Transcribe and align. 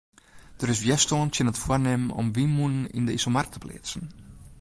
Der 0.61 0.69
is 0.73 0.81
wjerstân 0.83 1.25
tsjin 1.31 1.51
it 1.51 1.61
foarnimmen 1.63 2.13
om 2.19 2.27
wynmûnen 2.35 2.89
yn 2.97 3.05
de 3.07 3.13
Iselmar 3.17 3.47
te 3.49 3.57
pleatsen. 3.63 4.03